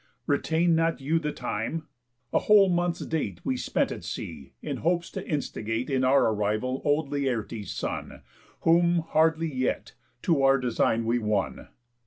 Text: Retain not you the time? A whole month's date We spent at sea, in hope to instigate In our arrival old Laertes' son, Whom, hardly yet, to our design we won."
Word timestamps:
Retain 0.25 0.73
not 0.73 0.99
you 0.99 1.19
the 1.19 1.31
time? 1.31 1.87
A 2.33 2.39
whole 2.39 2.69
month's 2.69 3.05
date 3.05 3.39
We 3.43 3.55
spent 3.55 3.91
at 3.91 4.03
sea, 4.03 4.53
in 4.63 4.77
hope 4.77 5.03
to 5.03 5.23
instigate 5.29 5.91
In 5.91 6.03
our 6.03 6.33
arrival 6.33 6.81
old 6.83 7.11
Laertes' 7.11 7.71
son, 7.71 8.23
Whom, 8.61 9.01
hardly 9.09 9.53
yet, 9.53 9.93
to 10.23 10.41
our 10.41 10.57
design 10.57 11.05
we 11.05 11.19
won." 11.19 11.67